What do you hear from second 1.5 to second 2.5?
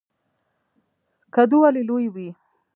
ولې لوی وي؟